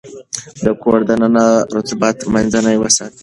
[0.63, 1.45] د کور دننه
[1.75, 3.19] رطوبت منځنی وساتئ.